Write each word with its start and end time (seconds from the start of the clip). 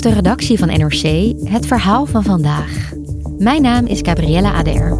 De 0.00 0.12
redactie 0.12 0.58
van 0.58 0.68
NRC 0.68 1.32
het 1.44 1.66
verhaal 1.66 2.06
van 2.06 2.22
vandaag. 2.22 2.92
Mijn 3.38 3.62
naam 3.62 3.86
is 3.86 3.98
Gabriella 4.02 4.52
Ader. 4.52 4.98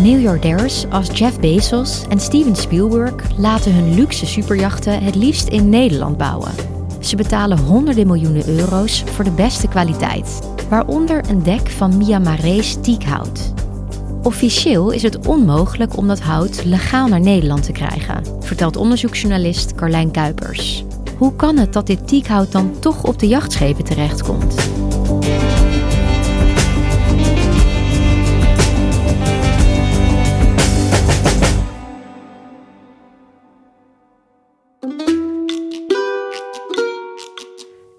Miljardairs 0.00 0.88
als 0.90 1.18
Jeff 1.18 1.40
Bezos 1.40 2.04
en 2.08 2.20
Steven 2.20 2.56
Spielberg 2.56 3.14
laten 3.36 3.74
hun 3.74 3.94
luxe 3.94 4.26
superjachten 4.26 5.02
het 5.02 5.14
liefst 5.14 5.48
in 5.48 5.68
Nederland 5.68 6.16
bouwen. 6.16 6.52
Ze 7.00 7.16
betalen 7.16 7.58
honderden 7.58 8.06
miljoenen 8.06 8.48
euro's 8.48 9.04
voor 9.04 9.24
de 9.24 9.30
beste 9.30 9.68
kwaliteit, 9.68 10.38
waaronder 10.68 11.28
een 11.28 11.42
dek 11.42 11.68
van 11.68 11.96
Myanmarese 11.96 12.80
teakhout. 12.80 13.63
Officieel 14.24 14.90
is 14.90 15.02
het 15.02 15.26
onmogelijk 15.26 15.96
om 15.96 16.08
dat 16.08 16.20
hout 16.20 16.64
legaal 16.64 17.08
naar 17.08 17.20
Nederland 17.20 17.62
te 17.62 17.72
krijgen, 17.72 18.22
vertelt 18.40 18.76
onderzoeksjournalist 18.76 19.74
Carlijn 19.74 20.10
Kuipers. 20.10 20.84
Hoe 21.18 21.36
kan 21.36 21.56
het 21.56 21.72
dat 21.72 21.86
dit 21.86 22.08
teakhout 22.08 22.52
dan 22.52 22.78
toch 22.78 23.04
op 23.04 23.18
de 23.18 23.26
jachtschepen 23.26 23.84
terechtkomt? 23.84 24.54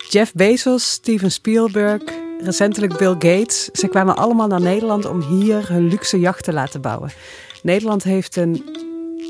Jeff 0.10 0.34
Bezos, 0.34 0.92
Steven 0.92 1.32
Spielberg, 1.32 2.25
recentelijk 2.46 2.98
Bill 2.98 3.14
Gates. 3.14 3.70
Ze 3.72 3.88
kwamen 3.88 4.16
allemaal 4.16 4.48
naar 4.48 4.62
Nederland 4.62 5.06
om 5.06 5.22
hier 5.22 5.70
hun 5.70 5.88
luxe 5.88 6.20
jacht 6.20 6.44
te 6.44 6.54
laten 6.54 6.82
bouwen. 6.82 7.12
Nederland 7.64 8.04
heeft 8.04 8.36
een 8.36 8.64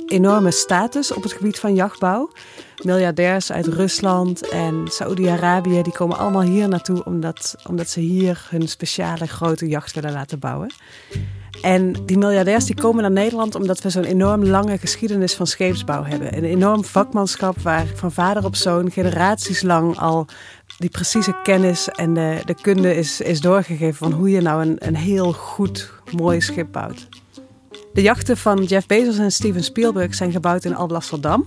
enorme 0.07 0.51
status 0.51 1.13
op 1.13 1.23
het 1.23 1.33
gebied 1.33 1.59
van 1.59 1.75
jachtbouw. 1.75 2.31
Miljardairs 2.83 3.51
uit 3.51 3.67
Rusland 3.67 4.49
en 4.49 4.83
Saoedi-Arabië 4.85 5.81
die 5.81 5.93
komen 5.93 6.17
allemaal 6.17 6.41
hier 6.41 6.67
naartoe 6.67 7.03
omdat, 7.03 7.55
omdat 7.67 7.89
ze 7.89 7.99
hier 7.99 8.47
hun 8.49 8.67
speciale 8.67 9.27
grote 9.27 9.67
jacht 9.67 9.95
willen 9.95 10.11
laten 10.11 10.39
bouwen. 10.39 10.71
En 11.61 12.05
die 12.05 12.17
miljardairs 12.17 12.65
die 12.65 12.75
komen 12.75 13.01
naar 13.01 13.11
Nederland 13.11 13.55
omdat 13.55 13.81
we 13.81 13.89
zo'n 13.89 14.03
enorm 14.03 14.45
lange 14.45 14.77
geschiedenis 14.77 15.33
van 15.33 15.47
scheepsbouw 15.47 16.03
hebben. 16.03 16.37
Een 16.37 16.43
enorm 16.43 16.83
vakmanschap 16.83 17.59
waar 17.59 17.85
van 17.95 18.11
vader 18.11 18.45
op 18.45 18.55
zoon 18.55 18.91
generaties 18.91 19.61
lang 19.61 19.97
al 19.97 20.25
die 20.77 20.89
precieze 20.89 21.35
kennis 21.43 21.89
en 21.89 22.13
de, 22.13 22.41
de 22.45 22.55
kunde 22.61 22.95
is, 22.95 23.21
is 23.21 23.41
doorgegeven 23.41 23.95
van 23.95 24.11
hoe 24.11 24.29
je 24.29 24.41
nou 24.41 24.61
een, 24.61 24.75
een 24.79 24.95
heel 24.95 25.33
goed, 25.33 25.91
mooi 26.11 26.41
schip 26.41 26.71
bouwt. 26.71 27.07
De 27.93 28.01
jachten 28.01 28.37
van 28.37 28.63
Jeff 28.63 28.87
Bezos 28.87 29.17
en 29.17 29.31
Steven 29.31 29.63
Spielberg 29.63 30.15
zijn 30.15 30.31
gebouwd 30.31 30.65
in 30.65 30.75
Alblasserdam. 30.75 31.45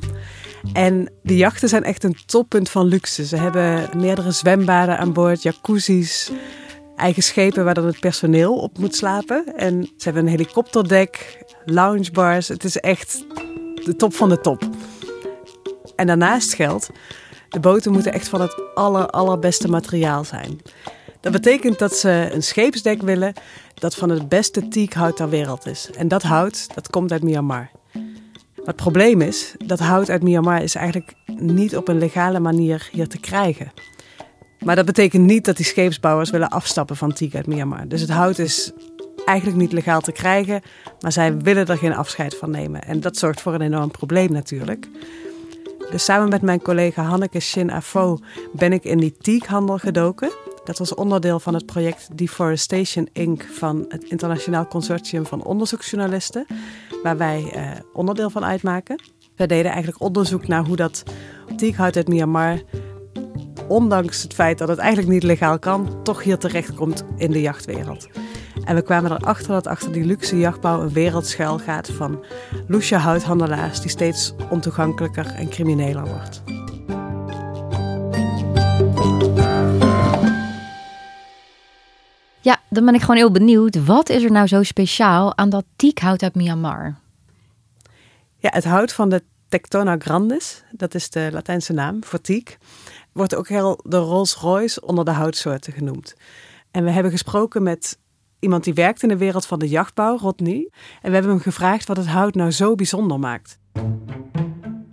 En 0.72 1.12
die 1.22 1.37
jachten 1.37 1.69
zijn 1.69 1.84
echt 1.84 2.05
een 2.05 2.17
toppunt 2.27 2.71
van 2.71 2.87
luxe. 2.87 3.27
Ze 3.27 3.37
hebben 3.37 3.88
meerdere 3.97 4.31
zwembaden 4.31 4.99
aan 4.99 5.12
boord, 5.12 5.43
jacuzzi's, 5.43 6.31
eigen 6.97 7.22
schepen 7.22 7.65
waar 7.65 7.77
het 7.77 8.00
personeel 8.00 8.56
op 8.56 8.78
moet 8.78 8.94
slapen. 8.94 9.56
En 9.56 9.83
ze 9.83 10.05
hebben 10.05 10.22
een 10.22 10.31
helikopterdek, 10.31 11.44
loungebars. 11.65 12.49
Het 12.49 12.65
is 12.65 12.77
echt 12.77 13.25
de 13.84 13.97
top 13.97 14.15
van 14.15 14.28
de 14.28 14.41
top. 14.41 14.69
En 15.97 16.06
daarnaast 16.06 16.55
geldt, 16.55 16.91
de 17.48 17.60
boten 17.60 17.92
moeten 17.92 18.12
echt 18.12 18.28
van 18.28 18.41
het 18.41 18.62
aller, 18.75 19.06
allerbeste 19.06 19.69
materiaal 19.69 20.25
zijn. 20.25 20.60
Dat 21.20 21.32
betekent 21.32 21.78
dat 21.78 21.97
ze 21.97 22.28
een 22.32 22.42
scheepsdek 22.42 23.03
willen 23.03 23.32
dat 23.75 23.94
van 23.94 24.10
het 24.10 24.28
beste 24.28 24.69
teakhout 24.69 25.16
ter 25.16 25.28
wereld 25.28 25.66
is. 25.66 25.91
En 25.97 26.08
dat 26.08 26.22
hout, 26.22 26.75
dat 26.75 26.91
komt 26.91 27.12
uit 27.12 27.22
Myanmar. 27.22 27.70
Het 28.64 28.76
probleem 28.76 29.20
is, 29.20 29.54
dat 29.66 29.78
hout 29.78 30.10
uit 30.10 30.22
Myanmar 30.22 30.62
is 30.62 30.75
eigenlijk 30.75 31.14
niet 31.37 31.76
op 31.76 31.88
een 31.88 31.98
legale 31.98 32.41
manier 32.41 32.88
hier 32.92 33.08
te 33.08 33.19
krijgen. 33.19 33.72
Maar 34.64 34.76
dat 34.76 34.84
betekent 34.84 35.25
niet 35.25 35.44
dat 35.44 35.56
die 35.56 35.66
scheepsbouwers 35.66 36.31
willen 36.31 36.48
afstappen 36.48 36.97
van 36.97 37.12
teak 37.12 37.34
uit 37.34 37.47
Myanmar. 37.47 37.88
Dus 37.88 38.00
het 38.00 38.10
hout 38.10 38.38
is 38.38 38.72
eigenlijk 39.25 39.58
niet 39.58 39.72
legaal 39.72 40.00
te 40.00 40.12
krijgen, 40.12 40.62
maar 41.00 41.12
zij 41.12 41.37
willen 41.37 41.66
er 41.66 41.78
geen 41.78 41.94
afscheid 41.94 42.37
van 42.37 42.50
nemen. 42.50 42.82
En 42.82 43.00
dat 43.00 43.16
zorgt 43.16 43.41
voor 43.41 43.54
een 43.54 43.60
enorm 43.60 43.91
probleem 43.91 44.32
natuurlijk. 44.32 44.88
Dus 45.91 46.04
samen 46.04 46.28
met 46.28 46.43
mijn 46.43 46.62
collega 46.62 47.03
Hanneke 47.03 47.41
Shin 47.41 47.71
Afo 47.71 48.19
ben 48.53 48.72
ik 48.72 48.84
in 48.84 48.99
die 48.99 49.16
teakhandel 49.21 49.78
gedoken. 49.78 50.31
Dat 50.65 50.78
was 50.78 50.94
onderdeel 50.94 51.41
van 51.41 51.54
het 51.54 51.66
project 51.66 52.09
Deforestation 52.19 53.09
Inc. 53.12 53.43
van 53.43 53.84
het 53.88 54.04
Internationaal 54.04 54.66
Consortium 54.66 55.26
van 55.26 55.44
Onderzoeksjournalisten, 55.44 56.47
waar 57.03 57.16
wij 57.16 57.50
eh, 57.53 57.71
onderdeel 57.93 58.31
van 58.31 58.44
uitmaken. 58.44 59.03
We 59.37 59.47
deden 59.47 59.71
eigenlijk 59.71 60.03
onderzoek 60.03 60.47
naar 60.47 60.65
hoe 60.65 60.76
dat 60.76 61.03
teakhout 61.56 61.97
uit 61.97 62.09
Myanmar, 62.09 62.62
ondanks 63.69 64.22
het 64.22 64.34
feit 64.34 64.59
dat 64.59 64.69
het 64.69 64.78
eigenlijk 64.78 65.12
niet 65.12 65.22
legaal 65.22 65.59
kan, 65.59 66.03
toch 66.03 66.22
hier 66.22 66.38
terechtkomt 66.38 67.05
in 67.16 67.31
de 67.31 67.41
jachtwereld. 67.41 68.09
En 68.69 68.75
we 68.75 68.83
kwamen 68.83 69.12
erachter 69.12 69.49
dat 69.49 69.67
achter 69.67 69.93
die 69.93 70.05
luxe 70.05 70.39
jachtbouw 70.39 70.81
een 70.81 70.93
wereld 70.93 71.27
schuil 71.27 71.59
gaat 71.59 71.91
van 71.91 72.25
loesje 72.67 72.97
houthandelaars 72.97 73.81
die 73.81 73.91
steeds 73.91 74.34
ontoegankelijker 74.51 75.34
en 75.34 75.49
crimineler 75.49 76.05
wordt. 76.06 76.43
Ja, 82.41 82.61
dan 82.71 82.84
ben 82.84 82.95
ik 82.95 83.01
gewoon 83.01 83.17
heel 83.17 83.31
benieuwd. 83.31 83.84
Wat 83.84 84.09
is 84.09 84.23
er 84.23 84.33
nou 84.33 84.47
zo 84.47 84.62
speciaal 84.62 85.37
aan 85.37 85.50
dat 85.50 85.65
teakhout 85.77 86.23
uit 86.23 86.35
Myanmar? 86.35 86.99
Ja, 88.39 88.50
het 88.53 88.65
hout 88.65 88.93
van 88.93 89.09
de 89.09 89.23
Tectona 89.49 89.97
grandis, 89.99 90.62
dat 90.71 90.95
is 90.95 91.11
de 91.11 91.29
Latijnse 91.33 91.73
naam 91.73 92.05
voor 92.05 92.21
teak, 92.21 92.59
wordt 93.12 93.35
ook 93.35 93.49
heel 93.49 93.81
de 93.85 93.99
Rolls-Royce 93.99 94.81
onder 94.81 95.05
de 95.05 95.11
houtsoorten 95.11 95.73
genoemd. 95.73 96.15
En 96.71 96.85
we 96.85 96.91
hebben 96.91 97.12
gesproken 97.12 97.62
met 97.62 97.99
iemand 98.41 98.65
die 98.65 98.75
werkt 98.75 99.03
in 99.03 99.09
de 99.09 99.16
wereld 99.16 99.47
van 99.47 99.59
de 99.59 99.69
jachtbouw, 99.69 100.19
Rodney. 100.19 100.69
En 101.03 101.09
we 101.09 101.12
hebben 101.15 101.31
hem 101.31 101.41
gevraagd 101.41 101.88
wat 101.88 101.97
het 101.97 102.06
hout 102.06 102.34
nou 102.34 102.50
zo 102.50 102.75
bijzonder 102.75 103.19
maakt. 103.19 103.59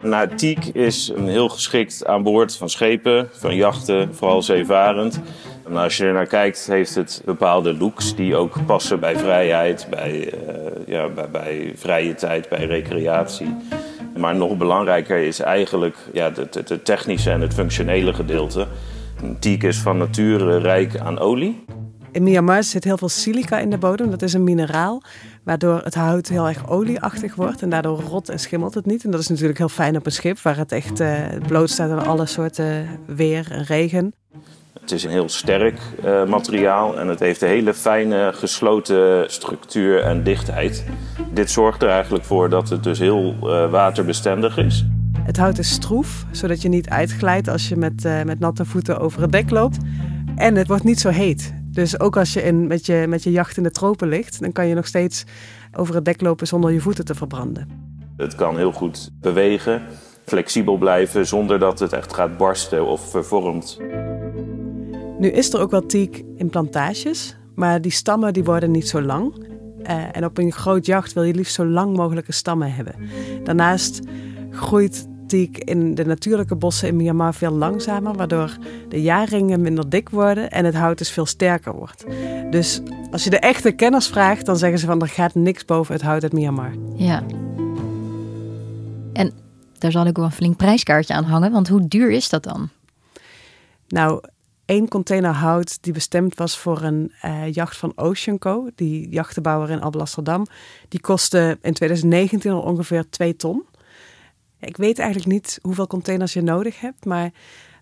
Nou, 0.01 0.35
teak 0.35 0.63
is 0.63 1.11
een 1.15 1.27
heel 1.27 1.49
geschikt 1.49 2.05
aan 2.05 2.23
boord 2.23 2.57
van 2.57 2.69
schepen, 2.69 3.29
van 3.31 3.55
jachten, 3.55 4.15
vooral 4.15 4.41
zeevarend. 4.41 5.21
En 5.67 5.77
als 5.77 5.97
je 5.97 6.05
er 6.05 6.13
naar 6.13 6.27
kijkt, 6.27 6.67
heeft 6.67 6.95
het 6.95 7.21
bepaalde 7.25 7.73
looks 7.73 8.15
die 8.15 8.35
ook 8.35 8.65
passen 8.65 8.99
bij 8.99 9.17
vrijheid, 9.17 9.87
bij, 9.89 10.33
uh, 10.33 10.87
ja, 10.87 11.09
bij, 11.09 11.29
bij, 11.29 11.73
vrije 11.75 12.13
tijd, 12.13 12.49
bij 12.49 12.65
recreatie. 12.65 13.55
Maar 14.17 14.35
nog 14.35 14.57
belangrijker 14.57 15.17
is 15.17 15.39
eigenlijk 15.39 15.97
ja, 16.13 16.31
het, 16.33 16.53
het 16.53 16.85
technische 16.85 17.31
en 17.31 17.41
het 17.41 17.53
functionele 17.53 18.13
gedeelte. 18.13 18.67
Teak 19.39 19.63
is 19.63 19.77
van 19.77 19.97
nature 19.97 20.57
rijk 20.57 20.99
aan 20.99 21.19
olie. 21.19 21.65
In 22.15 22.23
Myanmar 22.23 22.63
zit 22.63 22.83
heel 22.83 22.97
veel 22.97 23.09
silica 23.09 23.59
in 23.59 23.69
de 23.69 23.77
bodem. 23.77 24.09
Dat 24.09 24.21
is 24.21 24.33
een 24.33 24.43
mineraal 24.43 25.01
waardoor 25.43 25.81
het 25.83 25.95
hout 25.95 26.27
heel 26.27 26.47
erg 26.47 26.69
olieachtig 26.69 27.35
wordt. 27.35 27.61
En 27.61 27.69
daardoor 27.69 28.01
rot 28.01 28.29
en 28.29 28.39
schimmelt 28.39 28.73
het 28.73 28.85
niet. 28.85 29.03
En 29.03 29.11
dat 29.11 29.19
is 29.19 29.27
natuurlijk 29.27 29.57
heel 29.57 29.69
fijn 29.69 29.95
op 29.95 30.05
een 30.05 30.11
schip 30.11 30.39
waar 30.39 30.57
het 30.57 30.71
echt 30.71 30.99
uh, 30.99 31.17
bloot 31.47 31.69
staat 31.69 31.91
aan 31.91 32.05
alle 32.05 32.25
soorten 32.25 32.87
weer 33.05 33.47
en 33.51 33.63
regen. 33.63 34.13
Het 34.79 34.91
is 34.91 35.03
een 35.03 35.09
heel 35.09 35.29
sterk 35.29 35.79
uh, 36.05 36.25
materiaal 36.25 36.99
en 36.99 37.07
het 37.07 37.19
heeft 37.19 37.41
een 37.41 37.47
hele 37.47 37.73
fijne 37.73 38.31
gesloten 38.33 39.31
structuur 39.31 40.01
en 40.01 40.23
dichtheid. 40.23 40.85
Dit 41.33 41.51
zorgt 41.51 41.83
er 41.83 41.89
eigenlijk 41.89 42.23
voor 42.23 42.49
dat 42.49 42.69
het 42.69 42.83
dus 42.83 42.99
heel 42.99 43.35
uh, 43.41 43.71
waterbestendig 43.71 44.57
is. 44.57 44.85
Het 45.19 45.37
hout 45.37 45.57
is 45.57 45.69
stroef, 45.69 46.25
zodat 46.31 46.61
je 46.61 46.69
niet 46.69 46.89
uitglijdt 46.89 47.47
als 47.47 47.69
je 47.69 47.75
met, 47.75 48.05
uh, 48.05 48.23
met 48.23 48.39
natte 48.39 48.65
voeten 48.65 48.99
over 48.99 49.21
het 49.21 49.31
dek 49.31 49.49
loopt. 49.49 49.77
En 50.35 50.55
het 50.55 50.67
wordt 50.67 50.83
niet 50.83 50.99
zo 50.99 51.09
heet. 51.09 51.63
Dus 51.75 51.99
ook 51.99 52.17
als 52.17 52.33
je 52.33 52.41
in, 52.43 52.67
met, 52.67 52.85
je 52.85 53.05
met 53.07 53.23
je 53.23 53.31
jacht 53.31 53.57
in 53.57 53.63
de 53.63 53.71
tropen 53.71 54.07
ligt, 54.07 54.41
dan 54.41 54.51
kan 54.51 54.67
je 54.67 54.75
nog 54.75 54.87
steeds 54.87 55.23
over 55.73 55.95
het 55.95 56.05
dek 56.05 56.21
lopen 56.21 56.47
zonder 56.47 56.71
je 56.71 56.79
voeten 56.79 57.05
te 57.05 57.15
verbranden. 57.15 57.67
Het 58.17 58.35
kan 58.35 58.57
heel 58.57 58.71
goed 58.71 59.11
bewegen, 59.21 59.81
flexibel 60.25 60.77
blijven 60.77 61.27
zonder 61.27 61.59
dat 61.59 61.79
het 61.79 61.93
echt 61.93 62.13
gaat 62.13 62.37
barsten 62.37 62.85
of 62.85 63.09
vervormt. 63.09 63.79
Nu 65.19 65.29
is 65.29 65.53
er 65.53 65.59
ook 65.59 65.71
wel 65.71 65.85
teak 65.85 66.21
in 66.35 66.49
plantages, 66.49 67.37
maar 67.55 67.81
die 67.81 67.91
stammen 67.91 68.33
die 68.33 68.43
worden 68.43 68.71
niet 68.71 68.87
zo 68.87 69.01
lang. 69.01 69.47
Uh, 69.89 70.03
en 70.11 70.25
op 70.25 70.37
een 70.37 70.51
groot 70.51 70.85
jacht 70.85 71.13
wil 71.13 71.23
je 71.23 71.33
liefst 71.33 71.55
zo 71.55 71.65
lang 71.65 71.97
mogelijke 71.97 72.31
stammen 72.31 72.73
hebben. 72.73 72.95
Daarnaast 73.43 73.99
groeit 74.49 75.07
in 75.33 75.95
de 75.95 76.05
natuurlijke 76.05 76.55
bossen 76.55 76.87
in 76.87 76.95
Myanmar 76.95 77.33
veel 77.33 77.51
langzamer, 77.51 78.13
waardoor 78.13 78.57
de 78.89 79.01
jaarringen 79.01 79.61
minder 79.61 79.89
dik 79.89 80.09
worden 80.09 80.51
en 80.51 80.65
het 80.65 80.75
hout 80.75 80.97
dus 80.97 81.11
veel 81.11 81.25
sterker 81.25 81.73
wordt. 81.73 82.05
Dus 82.49 82.81
als 83.11 83.23
je 83.23 83.29
de 83.29 83.39
echte 83.39 83.71
kenners 83.71 84.07
vraagt, 84.07 84.45
dan 84.45 84.57
zeggen 84.57 84.79
ze 84.79 84.85
van 84.85 85.01
er 85.01 85.07
gaat 85.07 85.35
niks 85.35 85.65
boven 85.65 85.93
het 85.93 86.03
hout 86.03 86.23
uit 86.23 86.33
Myanmar. 86.33 86.73
Ja. 86.95 87.23
En 89.13 89.31
daar 89.77 89.91
zal 89.91 90.05
ik 90.05 90.15
wel 90.15 90.25
een 90.25 90.31
flink 90.31 90.57
prijskaartje 90.57 91.13
aan 91.13 91.23
hangen, 91.23 91.51
want 91.51 91.67
hoe 91.67 91.87
duur 91.87 92.11
is 92.11 92.29
dat 92.29 92.43
dan? 92.43 92.69
Nou, 93.87 94.21
één 94.65 94.87
container 94.87 95.31
hout 95.31 95.77
die 95.83 95.93
bestemd 95.93 96.35
was 96.35 96.57
voor 96.57 96.81
een 96.81 97.11
uh, 97.25 97.51
jacht 97.51 97.77
van 97.77 97.91
Ocean 97.95 98.37
Co, 98.37 98.69
die 98.75 99.09
jachtenbouwer 99.09 99.69
in 99.69 99.81
Alblasserdam, 99.81 100.45
die 100.89 101.01
kostte 101.01 101.57
in 101.61 101.73
2019 101.73 102.51
al 102.51 102.61
ongeveer 102.61 103.09
2 103.09 103.35
ton. 103.35 103.63
Ik 104.65 104.77
weet 104.77 104.99
eigenlijk 104.99 105.31
niet 105.31 105.59
hoeveel 105.61 105.87
containers 105.87 106.33
je 106.33 106.41
nodig 106.41 106.79
hebt, 106.79 107.05
maar 107.05 107.31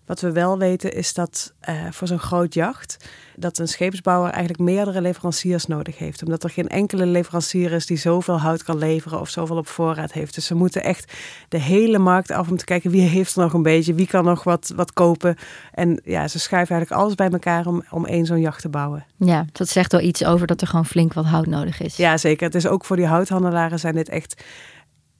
wat 0.06 0.20
we 0.20 0.32
wel 0.32 0.58
weten 0.58 0.92
is 0.92 1.14
dat 1.14 1.54
uh, 1.68 1.74
voor 1.90 2.08
zo'n 2.08 2.18
groot 2.18 2.54
jacht, 2.54 2.96
dat 3.36 3.58
een 3.58 3.68
scheepsbouwer 3.68 4.30
eigenlijk 4.30 4.62
meerdere 4.62 5.00
leveranciers 5.00 5.66
nodig 5.66 5.98
heeft. 5.98 6.22
Omdat 6.22 6.44
er 6.44 6.50
geen 6.50 6.68
enkele 6.68 7.06
leverancier 7.06 7.72
is 7.72 7.86
die 7.86 7.96
zoveel 7.96 8.40
hout 8.40 8.62
kan 8.62 8.78
leveren 8.78 9.20
of 9.20 9.28
zoveel 9.28 9.56
op 9.56 9.66
voorraad 9.66 10.12
heeft. 10.12 10.34
Dus 10.34 10.46
ze 10.46 10.54
moeten 10.54 10.84
echt 10.84 11.12
de 11.48 11.58
hele 11.58 11.98
markt 11.98 12.30
af 12.30 12.50
om 12.50 12.56
te 12.56 12.64
kijken 12.64 12.90
wie 12.90 13.08
heeft 13.08 13.36
er 13.36 13.42
nog 13.42 13.52
een 13.52 13.62
beetje, 13.62 13.94
wie 13.94 14.06
kan 14.06 14.24
nog 14.24 14.44
wat, 14.44 14.72
wat 14.76 14.92
kopen. 14.92 15.36
En 15.72 16.00
ja, 16.04 16.28
ze 16.28 16.38
schuiven 16.38 16.74
eigenlijk 16.74 17.02
alles 17.02 17.14
bij 17.14 17.30
elkaar 17.30 17.66
om, 17.66 17.84
om 17.90 18.06
één 18.06 18.26
zo'n 18.26 18.40
jacht 18.40 18.60
te 18.60 18.68
bouwen. 18.68 19.06
Ja, 19.16 19.44
dat 19.52 19.68
zegt 19.68 19.92
wel 19.92 20.00
iets 20.00 20.24
over 20.24 20.46
dat 20.46 20.60
er 20.60 20.66
gewoon 20.66 20.86
flink 20.86 21.12
wat 21.12 21.24
hout 21.24 21.46
nodig 21.46 21.80
is. 21.80 21.96
Ja, 21.96 22.16
zeker. 22.16 22.46
Het 22.46 22.54
is 22.54 22.66
ook 22.66 22.84
voor 22.84 22.96
die 22.96 23.06
houthandelaren 23.06 23.78
zijn 23.78 23.94
dit 23.94 24.08
echt 24.08 24.42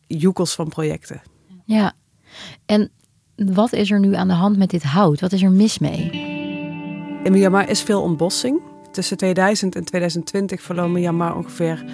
joekels 0.06 0.54
van 0.54 0.68
projecten. 0.68 1.22
Ja, 1.64 1.92
en 2.66 2.90
wat 3.36 3.72
is 3.72 3.90
er 3.90 4.00
nu 4.00 4.14
aan 4.14 4.28
de 4.28 4.34
hand 4.34 4.56
met 4.56 4.70
dit 4.70 4.82
hout? 4.82 5.20
Wat 5.20 5.32
is 5.32 5.42
er 5.42 5.50
mis 5.50 5.78
mee? 5.78 6.10
In 7.22 7.32
Myanmar 7.32 7.68
is 7.68 7.82
veel 7.82 8.02
ontbossing. 8.02 8.60
Tussen 8.92 9.16
2000 9.16 9.76
en 9.76 9.84
2020 9.84 10.62
verloor 10.62 10.90
Myanmar 10.90 11.36
ongeveer 11.36 11.84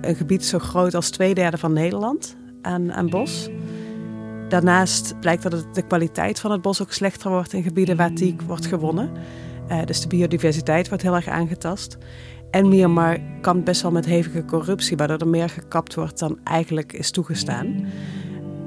een 0.00 0.14
gebied 0.14 0.44
zo 0.44 0.58
groot 0.58 0.94
als 0.94 1.10
twee 1.10 1.34
derde 1.34 1.58
van 1.58 1.72
Nederland 1.72 2.36
aan, 2.62 2.92
aan 2.92 3.08
bos. 3.08 3.48
Daarnaast 4.48 5.20
blijkt 5.20 5.42
dat 5.42 5.74
de 5.74 5.86
kwaliteit 5.86 6.40
van 6.40 6.50
het 6.50 6.62
bos 6.62 6.82
ook 6.82 6.92
slechter 6.92 7.30
wordt 7.30 7.52
in 7.52 7.62
gebieden 7.62 7.96
waar 7.96 8.12
teak 8.12 8.42
wordt 8.42 8.66
gewonnen. 8.66 9.10
Uh, 9.68 9.84
dus 9.84 10.00
de 10.00 10.08
biodiversiteit 10.08 10.88
wordt 10.88 11.02
heel 11.02 11.14
erg 11.14 11.28
aangetast. 11.28 11.98
En 12.50 12.68
Myanmar 12.68 13.18
kampt 13.40 13.64
best 13.64 13.82
wel 13.82 13.90
met 13.90 14.04
hevige 14.04 14.44
corruptie, 14.44 14.96
waardoor 14.96 15.18
er 15.18 15.28
meer 15.28 15.48
gekapt 15.48 15.94
wordt 15.94 16.18
dan 16.18 16.38
eigenlijk 16.44 16.92
is 16.92 17.10
toegestaan. 17.10 17.86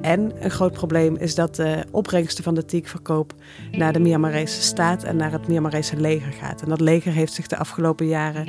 En 0.07 0.31
een 0.39 0.51
groot 0.51 0.73
probleem 0.73 1.15
is 1.15 1.35
dat 1.35 1.55
de 1.55 1.85
opbrengsten 1.91 2.43
van 2.43 2.55
de 2.55 2.65
teakverkoop 2.65 3.33
naar 3.71 3.93
de 3.93 3.99
Myanmarese 3.99 4.61
staat 4.61 5.03
en 5.03 5.15
naar 5.15 5.31
het 5.31 5.47
Myanmarese 5.47 5.97
leger 5.97 6.31
gaat. 6.31 6.61
En 6.61 6.69
dat 6.69 6.81
leger 6.81 7.11
heeft 7.11 7.33
zich 7.33 7.47
de 7.47 7.57
afgelopen 7.57 8.07
jaren 8.07 8.47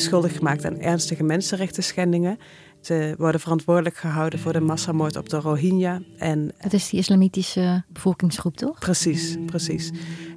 schuldig 0.00 0.36
gemaakt 0.36 0.64
aan 0.64 0.80
ernstige 0.80 1.22
mensenrechten 1.22 1.82
schendingen. 1.82 2.38
Ze 2.80 3.14
worden 3.18 3.40
verantwoordelijk 3.40 3.96
gehouden 3.96 4.38
voor 4.38 4.52
de 4.52 4.60
massamoord 4.60 5.16
op 5.16 5.28
de 5.28 5.36
Rohingya. 5.36 6.00
En, 6.18 6.52
dat 6.60 6.72
is 6.72 6.88
die 6.88 7.00
islamitische 7.00 7.84
bevolkingsgroep, 7.88 8.56
toch? 8.56 8.78
Precies, 8.78 9.36
precies. 9.46 9.90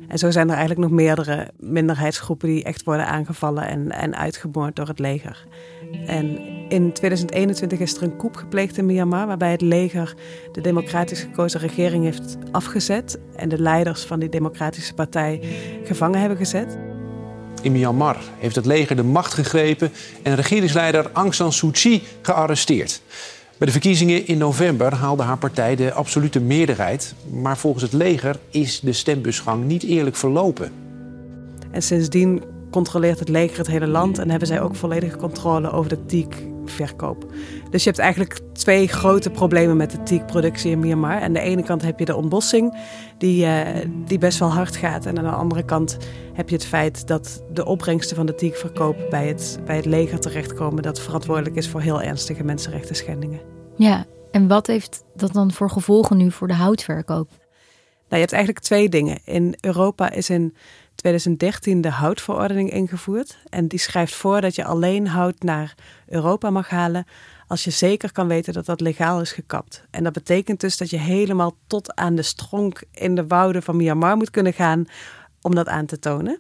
En 0.07 0.17
zo 0.17 0.31
zijn 0.31 0.49
er 0.49 0.55
eigenlijk 0.55 0.89
nog 0.89 0.99
meerdere 0.99 1.51
minderheidsgroepen 1.59 2.47
die 2.47 2.63
echt 2.63 2.83
worden 2.83 3.07
aangevallen 3.07 3.67
en, 3.67 3.91
en 3.91 4.15
uitgemoord 4.15 4.75
door 4.75 4.87
het 4.87 4.99
leger. 4.99 5.47
En 6.05 6.39
in 6.69 6.93
2021 6.93 7.79
is 7.79 7.95
er 7.95 8.03
een 8.03 8.17
coup 8.17 8.35
gepleegd 8.35 8.77
in 8.77 8.85
Myanmar, 8.85 9.27
waarbij 9.27 9.51
het 9.51 9.61
leger 9.61 10.15
de 10.51 10.61
democratisch 10.61 11.19
gekozen 11.19 11.59
regering 11.59 12.03
heeft 12.03 12.37
afgezet 12.51 13.19
en 13.35 13.49
de 13.49 13.61
leiders 13.61 14.03
van 14.03 14.19
die 14.19 14.29
democratische 14.29 14.93
partij 14.93 15.41
gevangen 15.83 16.19
hebben 16.19 16.37
gezet. 16.37 16.77
In 17.61 17.71
Myanmar 17.71 18.17
heeft 18.37 18.55
het 18.55 18.65
leger 18.65 18.95
de 18.95 19.03
macht 19.03 19.33
gegrepen 19.33 19.91
en 20.23 20.35
regeringsleider 20.35 21.09
Aung 21.13 21.33
San 21.33 21.53
Suu 21.53 21.71
Kyi 21.71 22.03
gearresteerd. 22.21 23.01
Bij 23.57 23.67
de 23.67 23.73
verkiezingen 23.73 24.27
in 24.27 24.37
november 24.37 24.93
haalde 24.93 25.23
haar 25.23 25.37
partij 25.37 25.75
de 25.75 25.93
absolute 25.93 26.39
meerderheid. 26.39 27.13
Maar 27.31 27.57
volgens 27.57 27.83
het 27.83 27.93
leger 27.93 28.39
is 28.49 28.79
de 28.79 28.93
stembusgang 28.93 29.65
niet 29.65 29.83
eerlijk 29.83 30.15
verlopen. 30.15 30.71
En 31.71 31.81
sindsdien 31.81 32.43
controleert 32.69 33.19
het 33.19 33.29
leger 33.29 33.57
het 33.57 33.67
hele 33.67 33.87
land 33.87 34.17
en 34.17 34.29
hebben 34.29 34.47
zij 34.47 34.61
ook 34.61 34.75
volledige 34.75 35.17
controle 35.17 35.71
over 35.71 35.89
de 35.89 36.05
teakverkoop. 36.79 37.25
Dus 37.69 37.83
je 37.83 37.89
hebt 37.89 38.01
eigenlijk 38.01 38.39
twee 38.53 38.87
grote 38.87 39.29
problemen 39.29 39.77
met 39.77 39.91
de 39.91 40.03
teakproductie 40.03 40.71
in 40.71 40.79
Myanmar. 40.79 41.21
Aan 41.21 41.33
de 41.33 41.39
ene 41.39 41.63
kant 41.63 41.81
heb 41.81 41.99
je 41.99 42.05
de 42.05 42.15
ontbossing, 42.15 42.77
die, 43.17 43.45
uh, 43.45 43.61
die 44.05 44.17
best 44.17 44.39
wel 44.39 44.51
hard 44.51 44.75
gaat. 44.75 45.05
En 45.05 45.17
aan 45.17 45.23
de 45.23 45.29
andere 45.29 45.63
kant 45.63 45.97
heb 46.33 46.49
je 46.49 46.55
het 46.55 46.65
feit 46.65 47.07
dat 47.07 47.43
de 47.53 47.65
opbrengsten 47.65 48.15
van 48.15 48.25
de 48.25 48.35
teakverkoop 48.35 48.97
bij 49.09 49.27
het, 49.27 49.59
bij 49.65 49.75
het 49.75 49.85
leger 49.85 50.19
terechtkomen, 50.19 50.83
dat 50.83 50.99
verantwoordelijk 50.99 51.55
is 51.55 51.69
voor 51.69 51.81
heel 51.81 52.01
ernstige 52.01 52.43
mensenrechten 52.43 52.95
schendingen. 52.95 53.39
Ja, 53.75 54.05
en 54.31 54.47
wat 54.47 54.67
heeft 54.67 55.03
dat 55.15 55.33
dan 55.33 55.51
voor 55.51 55.69
gevolgen 55.69 56.17
nu 56.17 56.31
voor 56.31 56.47
de 56.47 56.53
houtverkoop? 56.53 57.29
Nou, 58.09 58.21
je 58.21 58.27
hebt 58.27 58.33
eigenlijk 58.33 58.65
twee 58.65 58.89
dingen. 58.89 59.19
In 59.23 59.55
Europa 59.61 60.11
is 60.11 60.29
in 60.29 60.55
2013 60.99 61.81
de 61.81 61.89
houtverordening 61.89 62.71
ingevoerd. 62.71 63.37
En 63.49 63.67
die 63.67 63.79
schrijft 63.79 64.15
voor 64.15 64.41
dat 64.41 64.55
je 64.55 64.65
alleen 64.65 65.07
hout 65.07 65.43
naar 65.43 65.75
Europa 66.05 66.49
mag 66.49 66.69
halen 66.69 67.05
als 67.47 67.63
je 67.63 67.69
zeker 67.69 68.11
kan 68.11 68.27
weten 68.27 68.53
dat 68.53 68.65
dat 68.65 68.81
legaal 68.81 69.21
is 69.21 69.31
gekapt. 69.31 69.83
En 69.89 70.03
dat 70.03 70.13
betekent 70.13 70.59
dus 70.59 70.77
dat 70.77 70.89
je 70.89 70.97
helemaal 70.97 71.55
tot 71.67 71.95
aan 71.95 72.15
de 72.15 72.21
stronk 72.21 72.83
in 72.91 73.15
de 73.15 73.27
wouden 73.27 73.63
van 73.63 73.75
Myanmar 73.75 74.17
moet 74.17 74.29
kunnen 74.29 74.53
gaan 74.53 74.85
om 75.41 75.55
dat 75.55 75.67
aan 75.67 75.85
te 75.85 75.99
tonen. 75.99 76.39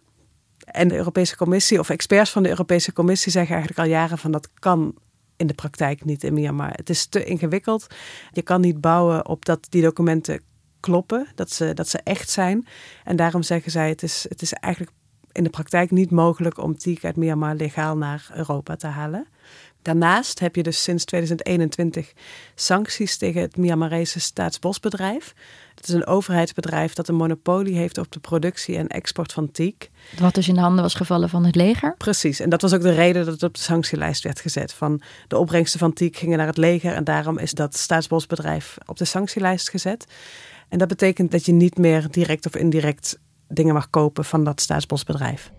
En 0.57 0.87
de 0.87 0.95
Europese 0.95 1.37
Commissie 1.37 1.79
of 1.79 1.89
experts 1.89 2.31
van 2.31 2.43
de 2.43 2.49
Europese 2.49 2.93
Commissie 2.93 3.31
zeggen 3.31 3.55
eigenlijk 3.55 3.87
al 3.87 3.93
jaren 3.93 4.17
van 4.17 4.31
dat 4.31 4.49
kan 4.53 4.95
in 5.35 5.47
de 5.47 5.53
praktijk 5.53 6.05
niet 6.05 6.23
in 6.23 6.33
Myanmar. 6.33 6.71
Het 6.71 6.89
is 6.89 7.05
te 7.05 7.23
ingewikkeld. 7.23 7.87
Je 8.31 8.41
kan 8.41 8.61
niet 8.61 8.81
bouwen 8.81 9.27
op 9.27 9.45
dat 9.45 9.67
die 9.69 9.81
documenten 9.81 10.41
kloppen, 10.79 11.27
dat 11.35 11.51
ze, 11.51 11.73
dat 11.73 11.89
ze 11.89 11.99
echt 12.03 12.29
zijn. 12.29 12.67
En 13.03 13.15
daarom 13.15 13.43
zeggen 13.43 13.71
zij, 13.71 13.89
het 13.89 14.03
is, 14.03 14.25
het 14.29 14.41
is 14.41 14.53
eigenlijk 14.53 14.95
in 15.31 15.43
de 15.43 15.49
praktijk 15.49 15.91
niet 15.91 16.11
mogelijk 16.11 16.57
om 16.57 16.77
teak 16.77 17.03
uit 17.03 17.15
Myanmar 17.15 17.55
legaal 17.55 17.97
naar 17.97 18.29
Europa 18.33 18.75
te 18.75 18.87
halen. 18.87 19.27
Daarnaast 19.81 20.39
heb 20.39 20.55
je 20.55 20.63
dus 20.63 20.83
sinds 20.83 21.05
2021 21.05 22.13
sancties 22.55 23.17
tegen 23.17 23.41
het 23.41 23.57
Myanmarese 23.57 24.19
staatsbosbedrijf. 24.19 25.33
Het 25.75 25.87
is 25.87 25.93
een 25.93 26.05
overheidsbedrijf 26.05 26.93
dat 26.93 27.07
een 27.07 27.15
monopolie 27.15 27.75
heeft 27.75 27.97
op 27.97 28.11
de 28.11 28.19
productie 28.19 28.77
en 28.77 28.87
export 28.87 29.33
van 29.33 29.51
teak. 29.51 29.89
Wat 30.17 30.33
dus 30.33 30.47
in 30.47 30.53
de 30.53 30.59
handen 30.59 30.83
was 30.83 30.93
gevallen 30.93 31.29
van 31.29 31.45
het 31.45 31.55
leger? 31.55 31.95
Precies, 31.97 32.39
en 32.39 32.49
dat 32.49 32.61
was 32.61 32.73
ook 32.73 32.81
de 32.81 32.93
reden 32.93 33.25
dat 33.25 33.33
het 33.33 33.43
op 33.43 33.53
de 33.53 33.61
sanctielijst 33.61 34.23
werd 34.23 34.39
gezet. 34.39 34.73
Van 34.73 35.01
de 35.27 35.37
opbrengsten 35.37 35.79
van 35.79 35.93
teak 35.93 36.15
gingen 36.15 36.37
naar 36.37 36.47
het 36.47 36.57
leger 36.57 36.93
en 36.93 37.03
daarom 37.03 37.37
is 37.37 37.51
dat 37.51 37.77
staatsbosbedrijf 37.77 38.77
op 38.85 38.97
de 38.97 39.05
sanctielijst 39.05 39.69
gezet. 39.69 40.05
En 40.69 40.77
dat 40.77 40.87
betekent 40.87 41.31
dat 41.31 41.45
je 41.45 41.51
niet 41.51 41.77
meer 41.77 42.07
direct 42.11 42.45
of 42.45 42.55
indirect 42.55 43.19
dingen 43.47 43.73
mag 43.73 43.89
kopen 43.89 44.25
van 44.25 44.43
dat 44.43 44.61
staatsbosbedrijf. 44.61 45.51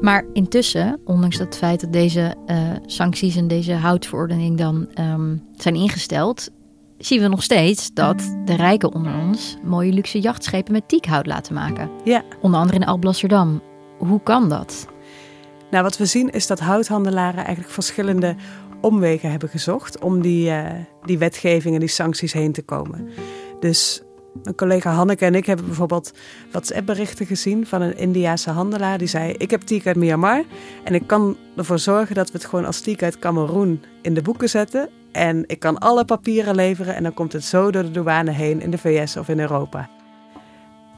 Maar 0.00 0.24
intussen, 0.32 1.00
ondanks 1.04 1.38
het 1.38 1.56
feit 1.56 1.80
dat 1.80 1.92
deze 1.92 2.34
uh, 2.46 2.56
sancties 2.86 3.36
en 3.36 3.48
deze 3.48 3.72
houtverordening 3.72 4.58
dan 4.58 4.88
um, 5.00 5.44
zijn 5.56 5.74
ingesteld, 5.74 6.50
zien 6.98 7.20
we 7.20 7.28
nog 7.28 7.42
steeds 7.42 7.92
dat 7.94 8.36
de 8.44 8.56
rijken 8.56 8.94
onder 8.94 9.14
ons 9.18 9.56
mooie 9.64 9.92
luxe 9.92 10.20
jachtschepen 10.20 10.72
met 10.72 10.88
tiekhout 10.88 11.26
laten 11.26 11.54
maken. 11.54 11.90
Ja. 12.04 12.22
Onder 12.40 12.60
andere 12.60 12.78
in 12.78 12.86
Alblasserdam. 12.86 13.62
Hoe 13.98 14.22
kan 14.22 14.48
dat? 14.48 14.86
Nou, 15.70 15.82
wat 15.82 15.96
we 15.96 16.06
zien 16.06 16.30
is 16.30 16.46
dat 16.46 16.60
houthandelaren 16.60 17.44
eigenlijk 17.44 17.74
verschillende 17.74 18.36
omwegen 18.80 19.30
hebben 19.30 19.48
gezocht 19.48 19.98
om 19.98 20.22
die, 20.22 20.50
uh, 20.50 20.70
die 21.02 21.18
wetgeving 21.18 21.74
en 21.74 21.80
die 21.80 21.88
sancties 21.88 22.32
heen 22.32 22.52
te 22.52 22.62
komen. 22.62 23.08
Dus 23.60 24.02
mijn 24.42 24.54
collega 24.54 24.90
Hanneke 24.90 25.24
en 25.24 25.34
ik 25.34 25.46
hebben 25.46 25.66
bijvoorbeeld 25.66 26.12
WhatsApp-berichten 26.50 27.26
gezien 27.26 27.66
van 27.66 27.82
een 27.82 27.96
Indiase 27.96 28.50
handelaar. 28.50 28.98
Die 28.98 29.08
zei: 29.08 29.32
Ik 29.32 29.50
heb 29.50 29.60
teak 29.60 29.86
uit 29.86 29.96
Myanmar 29.96 30.44
en 30.84 30.94
ik 30.94 31.06
kan 31.06 31.36
ervoor 31.56 31.78
zorgen 31.78 32.14
dat 32.14 32.30
we 32.30 32.38
het 32.38 32.46
gewoon 32.46 32.64
als 32.64 32.80
teak 32.80 33.02
uit 33.02 33.18
Cameroen 33.18 33.82
in 34.02 34.14
de 34.14 34.22
boeken 34.22 34.48
zetten. 34.48 34.88
En 35.12 35.44
ik 35.46 35.58
kan 35.58 35.78
alle 35.78 36.04
papieren 36.04 36.54
leveren 36.54 36.94
en 36.94 37.02
dan 37.02 37.14
komt 37.14 37.32
het 37.32 37.44
zo 37.44 37.70
door 37.70 37.82
de 37.82 37.90
douane 37.90 38.30
heen 38.30 38.60
in 38.60 38.70
de 38.70 38.78
VS 38.78 39.16
of 39.16 39.28
in 39.28 39.40
Europa. 39.40 39.88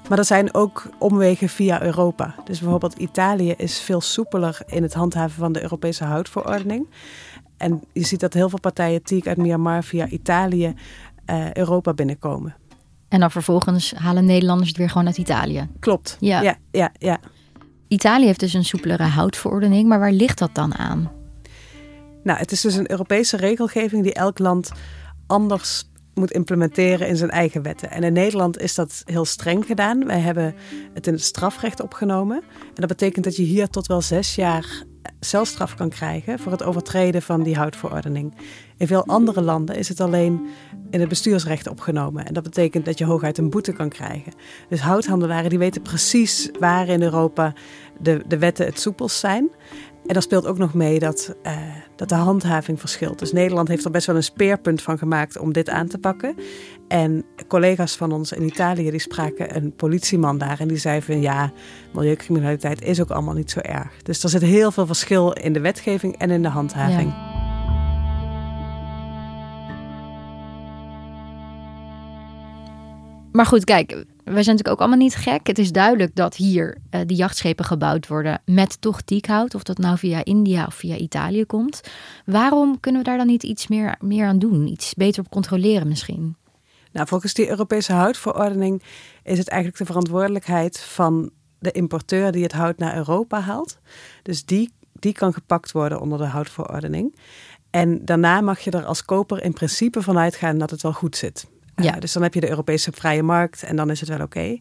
Maar 0.09 0.19
er 0.19 0.25
zijn 0.25 0.55
ook 0.55 0.83
omwegen 0.99 1.49
via 1.49 1.83
Europa. 1.83 2.35
Dus 2.45 2.61
bijvoorbeeld 2.61 2.99
Italië 2.99 3.55
is 3.57 3.81
veel 3.81 4.01
soepeler 4.01 4.59
in 4.67 4.83
het 4.83 4.95
handhaven 4.95 5.39
van 5.39 5.53
de 5.53 5.63
Europese 5.63 6.05
houtverordening. 6.05 6.87
En 7.61 7.83
je 7.93 8.05
ziet 8.05 8.21
dat 8.21 8.35
heel 8.35 8.49
veel 8.49 8.61
partijen 8.61 9.03
teak 9.03 9.27
uit 9.27 9.37
Myanmar 9.37 9.85
via 9.85 10.09
Italië 10.09 10.75
uh, 11.31 11.53
Europa 11.53 11.95
binnenkomen. 11.95 12.57
En 13.09 13.21
dan 13.21 13.31
vervolgens 13.31 13.93
halen 13.95 14.25
Nederlanders 14.25 14.69
het 14.69 14.79
weer 14.79 14.91
gewoon 14.91 15.07
uit 15.07 15.19
Italië. 15.19 15.69
Klopt. 15.79 16.17
Ja. 16.21 16.41
ja, 16.41 16.57
ja, 16.71 16.93
ja. 16.99 17.21
Italië 17.89 18.25
heeft 18.25 18.41
dus 18.41 18.55
een 18.55 18.65
soepelere 18.65 19.03
houtverordening, 19.03 19.89
maar 19.89 19.99
waar 19.99 20.13
ligt 20.13 20.39
dat 20.39 20.55
dan 20.55 20.75
aan? 20.75 21.11
Nou, 22.23 22.39
het 22.39 22.53
is 22.53 22.61
dus 22.61 22.75
een 22.75 22.91
Europese 22.91 23.37
regelgeving 23.37 24.03
die 24.03 24.15
elk 24.15 24.39
land 24.39 24.71
anders 25.27 25.89
moet 26.15 26.31
implementeren 26.31 27.09
in 27.09 27.17
zijn 27.17 27.31
eigen 27.31 27.63
wetten. 27.63 27.91
En 27.91 28.03
in 28.03 28.13
Nederland 28.13 28.59
is 28.59 28.75
dat 28.75 29.03
heel 29.05 29.25
streng 29.25 29.67
gedaan. 29.67 30.07
Wij 30.07 30.21
hebben 30.21 30.55
het 30.95 31.07
in 31.07 31.13
het 31.13 31.23
strafrecht 31.23 31.81
opgenomen. 31.81 32.43
En 32.51 32.75
dat 32.75 32.89
betekent 32.89 33.25
dat 33.25 33.37
je 33.37 33.43
hier 33.43 33.69
tot 33.69 33.87
wel 33.87 34.01
zes 34.01 34.35
jaar 34.35 34.85
celstraf 35.21 35.75
kan 35.75 35.89
krijgen 35.89 36.39
voor 36.39 36.53
het 36.53 36.63
overtreden 36.63 37.23
van 37.23 37.43
die 37.43 37.57
houtverordening. 37.57 38.35
In 38.77 38.87
veel 38.87 39.07
andere 39.07 39.43
landen 39.43 39.77
is 39.77 39.89
het 39.89 40.01
alleen 40.01 40.49
in 40.91 41.01
het 41.01 41.09
bestuursrecht 41.09 41.69
opgenomen. 41.69 42.27
En 42.27 42.35
dat 42.35 42.43
betekent 42.43 42.85
dat 42.85 42.99
je 42.99 43.05
hooguit 43.05 43.39
een 43.39 43.51
boete 43.51 43.73
kan 43.73 43.89
krijgen. 43.89 44.33
Dus 44.69 44.81
houthandelaren 44.81 45.51
die 45.51 45.59
weten 45.59 45.83
precies 45.83 46.51
waar 46.59 46.89
in 46.89 47.03
Europa 47.03 47.53
de, 47.99 48.23
de 48.27 48.39
wetten 48.39 48.67
het 48.67 48.81
soepelst 48.81 49.19
zijn. 49.19 49.51
En 50.07 50.13
daar 50.13 50.23
speelt 50.23 50.47
ook 50.47 50.59
nog 50.59 50.75
mee 50.75 50.99
dat, 50.99 51.35
uh, 51.43 51.53
dat 51.97 52.09
de 52.09 52.15
handhaving 52.15 52.81
verschilt. 52.81 53.19
Dus 53.19 53.33
Nederland 53.33 53.69
heeft 53.69 53.85
er 53.85 53.91
best 53.91 54.07
wel 54.07 54.17
een 54.17 54.23
speerpunt 54.23 54.83
van 54.83 54.99
gemaakt 54.99 55.39
om 55.39 55.53
dit 55.53 55.69
aan 55.69 55.87
te 55.87 55.99
pakken. 55.99 56.35
En 56.89 57.25
collega's 57.49 57.97
van 57.97 58.13
ons 58.13 58.33
in 58.33 58.43
Italië 58.43 58.91
die 58.91 59.01
spraken 59.01 59.57
een 59.57 59.75
politieman 59.77 60.39
daar 60.39 60.61
en 60.61 60.69
die 60.69 60.77
zei 60.77 61.03
van 61.03 61.21
ja, 61.21 61.53
milieucriminaliteit 61.95 62.83
is 62.83 63.01
ook 63.01 63.11
allemaal 63.11 63.35
niet 63.35 63.51
zo 63.51 63.61
erg. 63.61 64.03
Dus 64.03 64.23
er 64.23 64.29
zit 64.29 64.43
heel 64.43 64.71
veel 64.71 64.87
verschil 64.87 65.33
in 65.33 65.53
de 65.53 65.61
wetgeving 65.61 66.17
en 66.17 66.31
in 66.31 66.43
de 66.43 66.49
handhaving. 66.49 67.15
Maar 73.33 73.47
goed, 73.47 73.65
kijk, 73.65 74.05
wij 74.25 74.43
zijn 74.43 74.57
natuurlijk 74.57 74.69
ook 74.69 74.79
allemaal 74.79 74.99
niet 74.99 75.15
gek. 75.15 75.47
Het 75.47 75.59
is 75.59 75.73
duidelijk 75.73 76.15
dat 76.15 76.37
hier 76.37 76.79
uh, 76.91 77.01
die 77.07 77.17
jachtschepen 77.17 77.65
gebouwd 77.65 78.07
worden 78.07 78.43
met 78.45 78.81
toch 78.81 79.01
tiekhout. 79.01 79.55
Of 79.55 79.63
dat 79.63 79.79
nou 79.79 79.99
via 79.99 80.25
India 80.25 80.67
of 80.67 80.75
via 80.75 80.97
Italië 80.97 81.45
komt. 81.45 81.81
Waarom 82.25 82.81
kunnen 82.81 83.03
we 83.03 83.09
daar 83.09 83.19
dan 83.19 83.27
niet 83.27 83.43
iets 83.43 83.69
meer, 83.69 83.97
meer 84.01 84.27
aan 84.27 84.39
doen? 84.39 84.67
Iets 84.67 84.95
beter 84.95 85.23
op 85.23 85.31
controleren 85.31 85.89
misschien? 85.89 86.37
Nou, 86.93 87.07
volgens 87.07 87.35
die 87.35 87.49
Europese 87.49 87.93
houtverordening 87.93 88.83
is 89.23 89.39
het 89.39 89.49
eigenlijk 89.49 89.81
de 89.81 89.87
verantwoordelijkheid 89.87 90.81
van 90.81 91.31
de 91.59 91.71
importeur 91.71 92.33
die 92.33 92.43
het 92.43 92.53
hout 92.53 92.79
naar 92.79 92.97
Europa 92.97 93.41
haalt. 93.41 93.79
Dus 94.23 94.45
die, 94.45 94.71
die 94.93 95.13
kan 95.13 95.33
gepakt 95.33 95.73
worden 95.73 96.01
onder 96.01 96.19
de 96.19 96.25
houtverordening. 96.25 97.17
En 97.71 98.05
daarna 98.05 98.41
mag 98.41 98.61
je 98.61 98.71
er 98.71 98.85
als 98.85 99.05
koper 99.05 99.43
in 99.43 99.53
principe 99.53 100.03
vanuit 100.03 100.37
gaan 100.37 100.59
dat 100.59 100.71
het 100.71 100.83
wel 100.83 100.93
goed 100.93 101.17
zit. 101.17 101.47
Ja. 101.83 102.01
dus 102.01 102.13
dan 102.13 102.23
heb 102.23 102.35
je 102.35 102.41
de 102.41 102.49
Europese 102.49 102.91
vrije 102.95 103.23
markt 103.23 103.63
en 103.63 103.77
dan 103.77 103.91
is 103.91 104.01
het 104.01 104.09
wel 104.09 104.21
oké. 104.21 104.59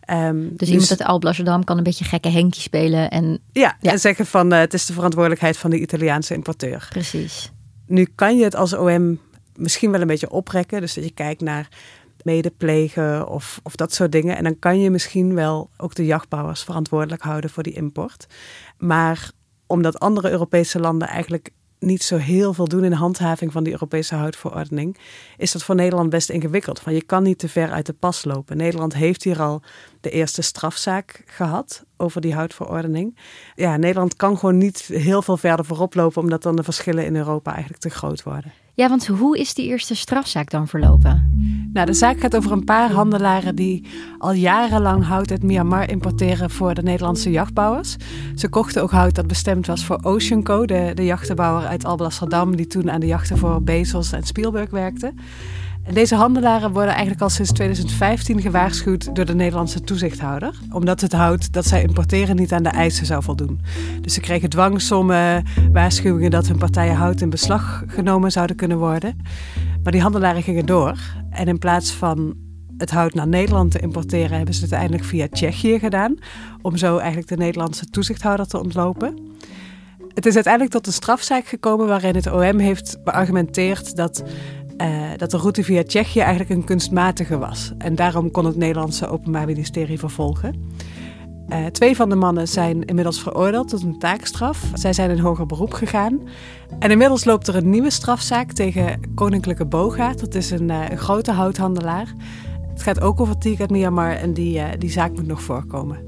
Ehm, 0.00 0.40
dus, 0.40 0.56
dus 0.56 0.68
iemand 0.68 0.90
uit 0.90 1.02
Alblasserdam 1.02 1.64
kan 1.64 1.76
een 1.76 1.82
beetje 1.82 2.04
gekke 2.04 2.28
Henkie 2.28 2.62
spelen. 2.62 3.10
En, 3.10 3.40
ja, 3.52 3.76
en 3.80 3.98
zeggen 3.98 4.26
van 4.26 4.52
uh, 4.52 4.58
het 4.58 4.74
is 4.74 4.86
de 4.86 4.92
verantwoordelijkheid 4.92 5.56
van 5.56 5.70
de 5.70 5.80
Italiaanse 5.80 6.34
importeur. 6.34 6.86
Precies. 6.90 7.52
Nu 7.86 8.08
kan 8.14 8.36
je 8.36 8.44
het 8.44 8.54
als 8.54 8.74
OM 8.74 9.20
misschien 9.56 9.90
wel 9.90 10.00
een 10.00 10.06
beetje 10.06 10.30
oprekken. 10.30 10.80
Dus 10.80 10.94
dat 10.94 11.04
je 11.04 11.10
kijkt 11.10 11.40
naar 11.40 11.68
medeplegen 12.22 13.28
of, 13.28 13.60
of 13.62 13.76
dat 13.76 13.94
soort 13.94 14.12
dingen. 14.12 14.36
En 14.36 14.44
dan 14.44 14.58
kan 14.58 14.80
je 14.80 14.90
misschien 14.90 15.34
wel 15.34 15.70
ook 15.76 15.94
de 15.94 16.04
jachtbouwers 16.04 16.62
verantwoordelijk 16.62 17.22
houden 17.22 17.50
voor 17.50 17.62
die 17.62 17.72
import. 17.74 18.26
Maar 18.78 19.30
omdat 19.66 19.98
andere 19.98 20.30
Europese 20.30 20.80
landen 20.80 21.08
eigenlijk 21.08 21.50
niet 21.78 22.02
zo 22.02 22.16
heel 22.16 22.54
veel 22.54 22.68
doen 22.68 22.84
in 22.84 22.90
de 22.90 22.96
handhaving 22.96 23.52
van 23.52 23.64
die 23.64 23.72
Europese 23.72 24.14
houtverordening, 24.14 24.98
is 25.36 25.52
dat 25.52 25.62
voor 25.62 25.74
Nederland 25.74 26.10
best 26.10 26.30
ingewikkeld. 26.30 26.80
Van 26.80 26.94
je 26.94 27.02
kan 27.02 27.22
niet 27.22 27.38
te 27.38 27.48
ver 27.48 27.70
uit 27.70 27.86
de 27.86 27.92
pas 27.92 28.24
lopen. 28.24 28.56
Nederland 28.56 28.94
heeft 28.94 29.24
hier 29.24 29.42
al 29.42 29.62
de 30.00 30.10
eerste 30.10 30.42
strafzaak 30.42 31.22
gehad 31.26 31.84
over 31.96 32.20
die 32.20 32.34
houtverordening. 32.34 33.18
Ja, 33.54 33.76
Nederland 33.76 34.16
kan 34.16 34.38
gewoon 34.38 34.58
niet 34.58 34.80
heel 34.80 35.22
veel 35.22 35.36
verder 35.36 35.64
voorop 35.64 35.94
lopen, 35.94 36.22
omdat 36.22 36.42
dan 36.42 36.56
de 36.56 36.62
verschillen 36.62 37.04
in 37.04 37.16
Europa 37.16 37.50
eigenlijk 37.50 37.82
te 37.82 37.90
groot 37.90 38.22
worden. 38.22 38.52
Ja, 38.76 38.88
want 38.88 39.06
hoe 39.06 39.38
is 39.38 39.54
die 39.54 39.66
eerste 39.66 39.94
strafzaak 39.94 40.50
dan 40.50 40.68
verlopen? 40.68 41.30
Nou, 41.72 41.86
de 41.86 41.92
zaak 41.92 42.20
gaat 42.20 42.36
over 42.36 42.52
een 42.52 42.64
paar 42.64 42.90
handelaren 42.90 43.54
die 43.54 43.84
al 44.18 44.32
jarenlang 44.32 45.04
hout 45.04 45.30
uit 45.30 45.42
Myanmar 45.42 45.90
importeren 45.90 46.50
voor 46.50 46.74
de 46.74 46.82
Nederlandse 46.82 47.30
jachtbouwers. 47.30 47.96
Ze 48.34 48.48
kochten 48.48 48.82
ook 48.82 48.90
hout 48.90 49.14
dat 49.14 49.26
bestemd 49.26 49.66
was 49.66 49.84
voor 49.84 49.98
Oceanco, 50.02 50.66
de, 50.66 50.92
de 50.94 51.04
jachtenbouwer 51.04 51.66
uit 51.66 51.84
Alblasserdam, 51.84 52.56
die 52.56 52.66
toen 52.66 52.90
aan 52.90 53.00
de 53.00 53.06
jachten 53.06 53.38
voor 53.38 53.62
Bezos 53.62 54.12
en 54.12 54.22
Spielberg 54.22 54.70
werkte. 54.70 55.12
Deze 55.92 56.14
handelaren 56.14 56.72
worden 56.72 56.90
eigenlijk 56.90 57.20
al 57.20 57.28
sinds 57.28 57.52
2015 57.52 58.40
gewaarschuwd 58.40 59.14
door 59.14 59.24
de 59.24 59.34
Nederlandse 59.34 59.80
toezichthouder. 59.80 60.54
Omdat 60.70 61.00
het 61.00 61.12
hout 61.12 61.52
dat 61.52 61.66
zij 61.66 61.82
importeren 61.82 62.36
niet 62.36 62.52
aan 62.52 62.62
de 62.62 62.68
eisen 62.68 63.06
zou 63.06 63.22
voldoen. 63.22 63.60
Dus 64.00 64.14
ze 64.14 64.20
kregen 64.20 64.50
dwangsommen, 64.50 65.44
waarschuwingen 65.72 66.30
dat 66.30 66.46
hun 66.46 66.58
partijen 66.58 66.94
hout 66.94 67.20
in 67.20 67.30
beslag 67.30 67.84
genomen 67.86 68.32
zouden 68.32 68.56
kunnen 68.56 68.78
worden. 68.78 69.16
Maar 69.82 69.92
die 69.92 70.00
handelaren 70.00 70.42
gingen 70.42 70.66
door. 70.66 70.98
En 71.30 71.46
in 71.46 71.58
plaats 71.58 71.92
van 71.92 72.34
het 72.76 72.90
hout 72.90 73.14
naar 73.14 73.28
Nederland 73.28 73.70
te 73.70 73.78
importeren, 73.78 74.36
hebben 74.36 74.54
ze 74.54 74.62
het 74.62 74.72
uiteindelijk 74.72 75.10
via 75.10 75.28
Tsjechië 75.28 75.78
gedaan. 75.78 76.14
Om 76.62 76.76
zo 76.76 76.96
eigenlijk 76.96 77.28
de 77.28 77.36
Nederlandse 77.36 77.90
toezichthouder 77.90 78.46
te 78.46 78.60
ontlopen. 78.60 79.18
Het 80.14 80.26
is 80.26 80.34
uiteindelijk 80.34 80.74
tot 80.74 80.86
een 80.86 80.92
strafzaak 80.92 81.46
gekomen 81.46 81.86
waarin 81.86 82.14
het 82.14 82.32
OM 82.32 82.58
heeft 82.58 82.98
beargumenteerd 83.04 83.96
dat 83.96 84.22
uh, 84.78 85.10
dat 85.16 85.30
de 85.30 85.36
route 85.36 85.64
via 85.64 85.82
Tsjechië 85.82 86.20
eigenlijk 86.20 86.50
een 86.50 86.64
kunstmatige 86.64 87.38
was. 87.38 87.72
En 87.78 87.94
daarom 87.94 88.30
kon 88.30 88.44
het 88.44 88.56
Nederlandse 88.56 89.08
Openbaar 89.08 89.46
Ministerie 89.46 89.98
vervolgen. 89.98 90.54
Uh, 91.48 91.66
twee 91.66 91.96
van 91.96 92.08
de 92.08 92.14
mannen 92.14 92.48
zijn 92.48 92.84
inmiddels 92.84 93.22
veroordeeld 93.22 93.68
tot 93.68 93.82
een 93.82 93.98
taakstraf. 93.98 94.70
Zij 94.74 94.92
zijn 94.92 95.10
in 95.10 95.18
hoger 95.18 95.46
beroep 95.46 95.72
gegaan. 95.72 96.20
En 96.78 96.90
inmiddels 96.90 97.24
loopt 97.24 97.46
er 97.46 97.56
een 97.56 97.70
nieuwe 97.70 97.90
strafzaak 97.90 98.52
tegen 98.52 99.00
Koninklijke 99.14 99.66
Bogaert. 99.66 100.20
Dat 100.20 100.34
is 100.34 100.50
een, 100.50 100.68
uh, 100.68 100.88
een 100.88 100.98
grote 100.98 101.32
houthandelaar. 101.32 102.12
Het 102.68 102.82
gaat 102.82 103.00
ook 103.00 103.20
over 103.20 103.38
Tigat 103.38 103.70
Myanmar 103.70 104.12
en 104.12 104.32
die, 104.32 104.78
die 104.78 104.90
zaak 104.90 105.12
moet 105.12 105.26
nog 105.26 105.42
voorkomen. 105.42 105.98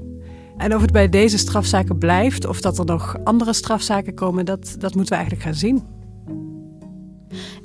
En 0.57 0.75
of 0.75 0.81
het 0.81 0.91
bij 0.91 1.09
deze 1.09 1.37
strafzaken 1.37 1.97
blijft 1.97 2.45
of 2.45 2.61
dat 2.61 2.77
er 2.77 2.85
nog 2.85 3.17
andere 3.23 3.53
strafzaken 3.53 4.13
komen, 4.13 4.45
dat, 4.45 4.75
dat 4.79 4.95
moeten 4.95 5.13
we 5.13 5.19
eigenlijk 5.19 5.43
gaan 5.43 5.55
zien. 5.55 5.98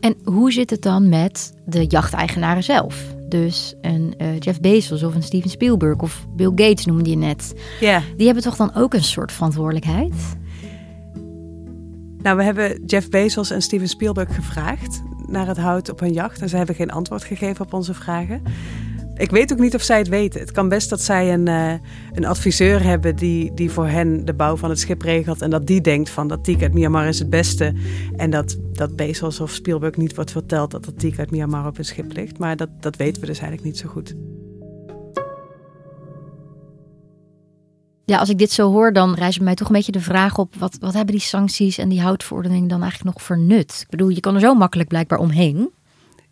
En 0.01 0.17
hoe 0.25 0.53
zit 0.53 0.71
het 0.71 0.83
dan 0.83 1.09
met 1.09 1.55
de 1.67 1.85
jachteigenaren 1.87 2.65
zelf? 2.65 3.15
Dus 3.29 3.75
een 3.81 4.15
uh, 4.19 4.39
Jeff 4.39 4.61
Bezos 4.61 5.03
of 5.03 5.15
een 5.15 5.23
Steven 5.23 5.51
Spielberg 5.51 6.01
of 6.01 6.27
Bill 6.37 6.53
Gates 6.55 6.85
noemde 6.85 7.11
je 7.11 7.17
net. 7.17 7.55
Ja. 7.81 8.03
Die 8.17 8.27
hebben 8.27 8.45
toch 8.45 8.57
dan 8.57 8.75
ook 8.75 8.95
een 8.95 9.05
soort 9.05 9.33
verantwoordelijkheid? 9.33 10.15
Nou, 12.23 12.37
we 12.37 12.43
hebben 12.43 12.85
Jeff 12.87 13.09
Bezos 13.09 13.51
en 13.51 13.63
Steven 13.63 13.89
Spielberg 13.89 14.35
gevraagd 14.35 15.03
naar 15.27 15.47
het 15.47 15.57
hout 15.57 15.91
op 15.91 16.01
hun 16.01 16.13
jacht. 16.13 16.41
En 16.41 16.49
ze 16.49 16.57
hebben 16.57 16.75
geen 16.75 16.91
antwoord 16.91 17.25
gegeven 17.25 17.65
op 17.65 17.73
onze 17.73 17.95
vragen. 17.95 18.43
Ik 19.17 19.31
weet 19.31 19.53
ook 19.53 19.59
niet 19.59 19.75
of 19.75 19.83
zij 19.83 19.99
het 19.99 20.09
weten. 20.09 20.41
Het 20.41 20.51
kan 20.51 20.69
best 20.69 20.91
dat 20.91 21.01
zij 21.01 21.33
een, 21.33 21.49
uh, 21.49 21.73
een 22.13 22.25
adviseur 22.25 22.83
hebben 22.83 23.17
die, 23.17 23.55
die 23.55 23.71
voor 23.71 23.87
hen 23.87 24.25
de 24.25 24.35
bouw 24.35 24.57
van 24.57 24.71
het 24.71 24.79
schip 24.79 25.03
regelt. 25.03 25.43
En 25.43 25.51
dat 25.51 25.67
die 25.67 25.81
denkt 25.81 26.11
van 26.11 26.29
dat 26.29 26.45
Tiek 26.45 26.63
uit 26.63 26.75
Myanmar 26.75 27.07
is 27.07 27.19
het 27.19 27.31
beste. 27.31 27.75
En 28.17 28.31
dat, 28.31 28.57
dat 28.73 28.97
Bezos 28.97 29.41
of 29.41 29.51
Spielberg 29.51 29.97
niet 29.97 30.15
wordt 30.15 30.31
verteld 30.31 30.71
dat 30.71 30.85
dat 30.85 30.99
Tiek 30.99 31.19
uit 31.19 31.31
Myanmar 31.31 31.67
op 31.67 31.79
een 31.79 31.85
schip 31.85 32.13
ligt. 32.13 32.39
Maar 32.39 32.57
dat, 32.57 32.69
dat 32.81 32.97
weten 32.97 33.21
we 33.21 33.27
dus 33.27 33.39
eigenlijk 33.39 33.67
niet 33.67 33.79
zo 33.79 33.89
goed. 33.89 34.15
Ja, 38.05 38.19
als 38.19 38.29
ik 38.29 38.39
dit 38.39 38.51
zo 38.51 38.71
hoor, 38.71 38.93
dan 38.93 39.15
rijst 39.15 39.37
bij 39.37 39.47
mij 39.47 39.55
toch 39.55 39.69
een 39.69 39.75
beetje 39.75 39.93
de 39.93 40.01
vraag 40.01 40.39
op: 40.39 40.55
wat, 40.55 40.77
wat 40.81 40.95
hebben 40.95 41.15
die 41.15 41.25
sancties 41.25 41.79
en 41.79 41.89
die 41.89 42.01
houtverordening 42.01 42.69
dan 42.69 42.83
eigenlijk 42.83 43.15
nog 43.15 43.27
voor 43.27 43.39
nut? 43.39 43.79
Ik 43.81 43.91
bedoel, 43.91 44.09
je 44.09 44.21
kan 44.21 44.35
er 44.35 44.41
zo 44.41 44.55
makkelijk 44.55 44.89
blijkbaar 44.89 45.19
omheen. 45.19 45.73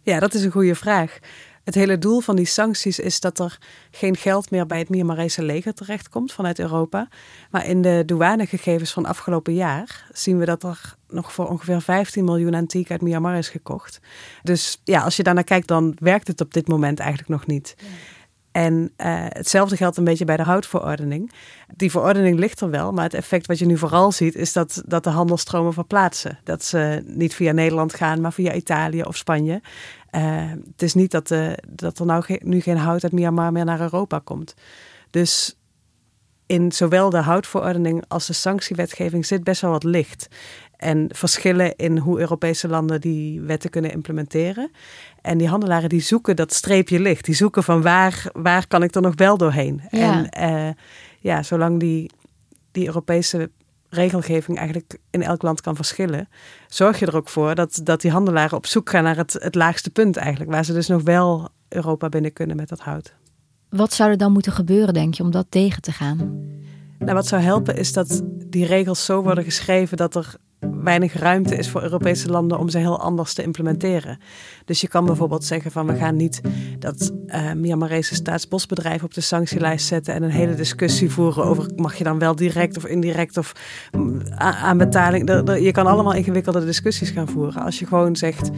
Ja, 0.02 0.20
dat 0.20 0.34
is 0.34 0.44
een 0.44 0.50
goede 0.50 0.74
vraag. 0.74 1.18
Het 1.64 1.74
hele 1.74 1.98
doel 1.98 2.20
van 2.20 2.36
die 2.36 2.44
sancties 2.44 2.98
is 2.98 3.20
dat 3.20 3.38
er 3.38 3.58
geen 3.90 4.16
geld 4.16 4.50
meer 4.50 4.66
bij 4.66 4.78
het 4.78 4.88
Myanmarese 4.88 5.42
leger 5.42 5.74
terechtkomt 5.74 6.32
vanuit 6.32 6.58
Europa. 6.58 7.08
Maar 7.50 7.66
in 7.66 7.82
de 7.82 8.02
douanegegevens 8.06 8.92
van 8.92 9.06
afgelopen 9.06 9.54
jaar 9.54 10.06
zien 10.12 10.38
we 10.38 10.44
dat 10.44 10.62
er 10.62 10.94
nog 11.08 11.32
voor 11.32 11.48
ongeveer 11.48 11.80
15 11.80 12.24
miljoen 12.24 12.54
antiek 12.54 12.90
uit 12.90 13.00
Myanmar 13.00 13.36
is 13.36 13.48
gekocht. 13.48 14.00
Dus 14.42 14.80
ja, 14.84 15.02
als 15.02 15.16
je 15.16 15.22
daarnaar 15.22 15.44
kijkt, 15.44 15.68
dan 15.68 15.96
werkt 15.98 16.26
het 16.26 16.40
op 16.40 16.52
dit 16.52 16.68
moment 16.68 16.98
eigenlijk 16.98 17.30
nog 17.30 17.46
niet. 17.46 17.76
En 18.52 18.74
uh, 18.74 18.86
hetzelfde 19.28 19.76
geldt 19.76 19.96
een 19.96 20.04
beetje 20.04 20.24
bij 20.24 20.36
de 20.36 20.42
houtverordening. 20.42 21.32
Die 21.76 21.90
verordening 21.90 22.38
ligt 22.38 22.60
er 22.60 22.70
wel, 22.70 22.92
maar 22.92 23.04
het 23.04 23.14
effect 23.14 23.46
wat 23.46 23.58
je 23.58 23.66
nu 23.66 23.78
vooral 23.78 24.12
ziet 24.12 24.34
is 24.34 24.52
dat, 24.52 24.82
dat 24.86 25.04
de 25.04 25.10
handelstromen 25.10 25.72
verplaatsen. 25.72 26.38
Dat 26.44 26.64
ze 26.64 27.02
niet 27.06 27.34
via 27.34 27.52
Nederland 27.52 27.94
gaan, 27.94 28.20
maar 28.20 28.32
via 28.32 28.52
Italië 28.52 29.02
of 29.02 29.16
Spanje. 29.16 29.60
Uh, 30.14 30.50
het 30.70 30.82
is 30.82 30.94
niet 30.94 31.10
dat, 31.10 31.30
uh, 31.30 31.52
dat 31.68 31.98
er 31.98 32.06
nou 32.06 32.24
nu 32.38 32.60
geen 32.60 32.76
hout 32.76 33.02
uit 33.02 33.12
Myanmar 33.12 33.52
meer 33.52 33.64
naar 33.64 33.80
Europa 33.80 34.18
komt. 34.24 34.54
Dus 35.10 35.56
in 36.46 36.72
zowel 36.72 37.10
de 37.10 37.18
houtverordening 37.18 38.04
als 38.08 38.26
de 38.26 38.32
sanctiewetgeving 38.32 39.26
zit 39.26 39.44
best 39.44 39.60
wel 39.60 39.70
wat 39.70 39.84
licht. 39.84 40.28
En 40.76 41.06
verschillen 41.14 41.76
in 41.76 41.98
hoe 41.98 42.18
Europese 42.18 42.68
landen 42.68 43.00
die 43.00 43.40
wetten 43.40 43.70
kunnen 43.70 43.92
implementeren. 43.92 44.70
En 45.20 45.38
die 45.38 45.48
handelaren 45.48 45.88
die 45.88 46.00
zoeken 46.00 46.36
dat 46.36 46.52
streepje 46.52 47.00
licht. 47.00 47.24
Die 47.24 47.34
zoeken 47.34 47.62
van 47.62 47.82
waar, 47.82 48.30
waar 48.32 48.66
kan 48.66 48.82
ik 48.82 48.94
er 48.94 49.02
nog 49.02 49.14
wel 49.16 49.36
doorheen. 49.36 49.80
Ja. 49.90 50.30
En 50.30 50.50
uh, 50.50 50.70
ja, 51.20 51.42
zolang 51.42 51.80
die, 51.80 52.10
die 52.72 52.86
Europese 52.86 53.50
regelgeving 53.94 54.58
eigenlijk 54.58 54.98
in 55.10 55.22
elk 55.22 55.42
land 55.42 55.60
kan 55.60 55.76
verschillen, 55.76 56.28
zorg 56.68 56.98
je 56.98 57.06
er 57.06 57.16
ook 57.16 57.28
voor 57.28 57.54
dat, 57.54 57.80
dat 57.84 58.00
die 58.00 58.10
handelaren 58.10 58.56
op 58.56 58.66
zoek 58.66 58.90
gaan 58.90 59.02
naar 59.02 59.16
het, 59.16 59.32
het 59.32 59.54
laagste 59.54 59.90
punt 59.90 60.16
eigenlijk. 60.16 60.50
Waar 60.50 60.64
ze 60.64 60.72
dus 60.72 60.88
nog 60.88 61.02
wel 61.02 61.48
Europa 61.68 62.08
binnen 62.08 62.32
kunnen 62.32 62.56
met 62.56 62.68
dat 62.68 62.80
hout. 62.80 63.14
Wat 63.68 63.92
zou 63.92 64.10
er 64.10 64.16
dan 64.16 64.32
moeten 64.32 64.52
gebeuren, 64.52 64.94
denk 64.94 65.14
je, 65.14 65.22
om 65.22 65.30
dat 65.30 65.46
tegen 65.48 65.82
te 65.82 65.92
gaan? 65.92 66.16
Nou, 66.98 67.14
wat 67.14 67.26
zou 67.26 67.42
helpen 67.42 67.76
is 67.76 67.92
dat 67.92 68.22
die 68.46 68.66
regels 68.66 69.04
zo 69.04 69.22
worden 69.22 69.44
geschreven 69.44 69.96
dat 69.96 70.14
er 70.14 70.34
weinig 70.82 71.12
ruimte 71.12 71.56
is 71.56 71.68
voor 71.68 71.82
Europese 71.82 72.30
landen 72.30 72.58
om 72.58 72.68
ze 72.68 72.78
heel 72.78 73.00
anders 73.00 73.34
te 73.34 73.42
implementeren. 73.42 74.18
Dus 74.64 74.80
je 74.80 74.88
kan 74.88 75.04
bijvoorbeeld 75.04 75.44
zeggen 75.44 75.70
van 75.70 75.86
we 75.86 75.94
gaan 75.94 76.16
niet 76.16 76.40
dat 76.78 77.12
uh, 77.26 77.52
Myanmarese 77.52 78.14
staatsbosbedrijven 78.14 79.04
op 79.04 79.14
de 79.14 79.20
sanctielijst 79.20 79.86
zetten 79.86 80.14
en 80.14 80.22
een 80.22 80.30
hele 80.30 80.54
discussie 80.54 81.10
voeren 81.10 81.44
over 81.44 81.70
mag 81.76 81.94
je 81.94 82.04
dan 82.04 82.18
wel 82.18 82.36
direct 82.36 82.76
of 82.76 82.86
indirect 82.86 83.36
of 83.36 83.52
aan 84.38 84.78
betaling. 84.78 85.28
Je 85.60 85.72
kan 85.72 85.86
allemaal 85.86 86.14
ingewikkelde 86.14 86.64
discussies 86.64 87.10
gaan 87.10 87.28
voeren. 87.28 87.62
Als 87.62 87.78
je 87.78 87.86
gewoon 87.86 88.16
zegt 88.16 88.50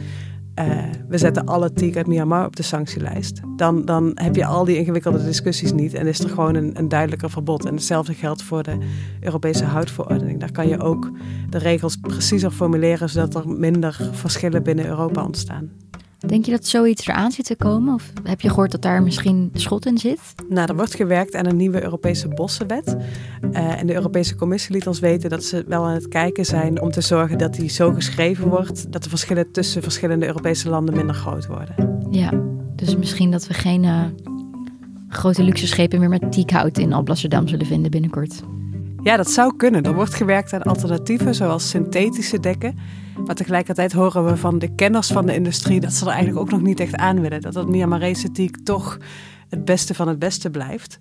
uh, 0.59 0.83
we 1.07 1.17
zetten 1.17 1.45
alle 1.45 1.73
teak 1.73 1.95
uit 1.95 2.07
Myanmar 2.07 2.45
op 2.45 2.55
de 2.55 2.63
sanctielijst. 2.63 3.41
Dan, 3.55 3.85
dan 3.85 4.11
heb 4.13 4.35
je 4.35 4.45
al 4.45 4.65
die 4.65 4.77
ingewikkelde 4.77 5.23
discussies 5.23 5.73
niet 5.73 5.93
en 5.93 6.07
is 6.07 6.19
er 6.19 6.29
gewoon 6.29 6.55
een, 6.55 6.79
een 6.79 6.87
duidelijker 6.87 7.29
verbod. 7.29 7.65
En 7.65 7.73
hetzelfde 7.73 8.13
geldt 8.13 8.43
voor 8.43 8.63
de 8.63 8.77
Europese 9.21 9.65
houtverordening. 9.65 10.39
Daar 10.39 10.51
kan 10.51 10.67
je 10.67 10.79
ook 10.79 11.11
de 11.49 11.57
regels 11.57 11.95
preciezer 11.95 12.51
formuleren 12.51 13.09
zodat 13.09 13.35
er 13.35 13.49
minder 13.49 14.09
verschillen 14.11 14.63
binnen 14.63 14.85
Europa 14.85 15.23
ontstaan. 15.23 15.71
Denk 16.27 16.45
je 16.45 16.51
dat 16.51 16.65
zoiets 16.65 17.07
eraan 17.07 17.31
zit 17.31 17.45
te 17.45 17.55
komen? 17.55 17.93
Of 17.93 18.11
heb 18.23 18.41
je 18.41 18.49
gehoord 18.49 18.71
dat 18.71 18.81
daar 18.81 19.03
misschien 19.03 19.49
schot 19.53 19.85
in 19.85 19.97
zit? 19.97 20.19
Nou, 20.49 20.67
er 20.67 20.75
wordt 20.75 20.95
gewerkt 20.95 21.35
aan 21.35 21.45
een 21.45 21.55
nieuwe 21.55 21.83
Europese 21.83 22.27
bossenwet. 22.27 22.95
Uh, 23.51 23.79
en 23.79 23.87
de 23.87 23.93
Europese 23.93 24.35
Commissie 24.35 24.75
liet 24.75 24.87
ons 24.87 24.99
weten 24.99 25.29
dat 25.29 25.43
ze 25.43 25.63
wel 25.67 25.85
aan 25.85 25.93
het 25.93 26.07
kijken 26.07 26.45
zijn 26.45 26.81
om 26.81 26.91
te 26.91 27.01
zorgen 27.01 27.37
dat 27.37 27.53
die 27.53 27.69
zo 27.69 27.91
geschreven 27.91 28.49
wordt 28.49 28.91
dat 28.91 29.03
de 29.03 29.09
verschillen 29.09 29.51
tussen 29.51 29.81
verschillende 29.81 30.25
Europese 30.25 30.69
landen 30.69 30.95
minder 30.95 31.15
groot 31.15 31.45
worden. 31.45 31.97
Ja, 32.11 32.31
dus 32.75 32.95
misschien 32.95 33.31
dat 33.31 33.47
we 33.47 33.53
geen 33.53 33.83
uh, 33.83 34.03
grote 35.09 35.43
luxe 35.43 35.67
schepen 35.67 35.99
meer 35.99 36.09
met 36.09 36.31
tiekhout 36.31 36.77
in 36.77 36.93
Alblasserdam 36.93 37.47
zullen 37.47 37.65
vinden 37.65 37.91
binnenkort. 37.91 38.41
Ja, 39.05 39.17
dat 39.17 39.31
zou 39.31 39.55
kunnen. 39.55 39.83
Er 39.83 39.93
wordt 39.93 40.13
gewerkt 40.13 40.53
aan 40.53 40.61
alternatieven, 40.61 41.35
zoals 41.35 41.69
synthetische 41.69 42.39
dekken. 42.39 42.77
Maar 43.25 43.35
tegelijkertijd 43.35 43.91
horen 43.93 44.25
we 44.25 44.37
van 44.37 44.59
de 44.59 44.75
kenners 44.75 45.07
van 45.07 45.25
de 45.25 45.33
industrie 45.33 45.79
dat 45.79 45.93
ze 45.93 46.05
er 46.05 46.11
eigenlijk 46.11 46.39
ook 46.39 46.51
nog 46.51 46.61
niet 46.61 46.79
echt 46.79 46.95
aan 46.95 47.21
willen. 47.21 47.41
Dat 47.41 47.53
het 47.53 47.69
Myanmarese 47.69 48.31
teak 48.31 48.57
toch 48.63 48.97
het 49.49 49.65
beste 49.65 49.93
van 49.93 50.07
het 50.07 50.19
beste 50.19 50.49
blijft. 50.49 50.99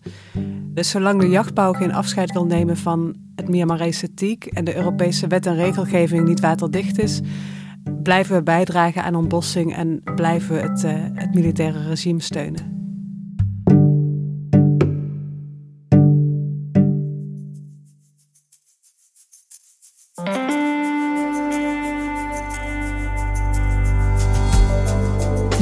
Dus 0.75 0.90
zolang 0.90 1.20
de 1.20 1.28
jachtbouw 1.28 1.73
geen 1.73 1.92
afscheid 1.92 2.32
wil 2.32 2.46
nemen 2.46 2.76
van 2.76 3.14
het 3.34 3.49
Myanmarese 3.49 4.14
teak 4.14 4.44
en 4.44 4.64
de 4.64 4.76
Europese 4.76 5.26
wet 5.26 5.46
en 5.46 5.56
regelgeving 5.56 6.26
niet 6.26 6.40
waterdicht 6.40 6.99
is, 6.99 7.20
blijven 8.02 8.37
we 8.37 8.42
bijdragen 8.42 9.04
aan 9.04 9.14
ontbossing 9.14 9.75
en 9.75 10.00
blijven 10.14 10.54
we 10.54 10.61
het, 10.61 10.84
uh, 10.84 10.92
het 11.14 11.34
militaire 11.34 11.88
regime 11.88 12.20
steunen. 12.20 12.74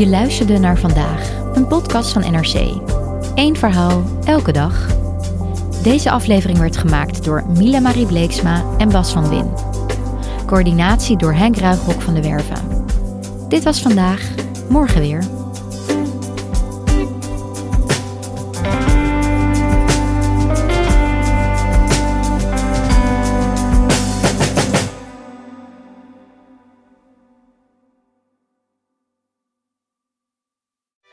Je 0.02 0.08
luisterde 0.08 0.58
naar 0.58 0.78
vandaag, 0.78 1.30
een 1.54 1.66
podcast 1.66 2.12
van 2.12 2.32
NRC. 2.32 2.54
Eén 3.34 3.56
verhaal, 3.56 4.02
elke 4.24 4.52
dag. 4.52 4.86
Deze 5.82 6.10
aflevering 6.10 6.58
werd 6.58 6.76
gemaakt 6.76 7.24
door 7.24 7.44
Mila 7.56 7.80
Marie 7.80 8.06
Bleeksma 8.06 8.64
en 8.78 8.88
Bas 8.88 9.12
van 9.12 9.28
Win. 9.28 9.50
Coördinatie 10.46 11.16
door 11.16 11.32
Henk 11.32 11.56
Ruigrok 11.56 12.00
van 12.00 12.14
de 12.14 12.22
Werven. 12.22 12.86
Dit 13.48 13.62
was 13.62 13.82
vandaag, 13.82 14.30
morgen 14.68 15.00
weer. 15.00 15.24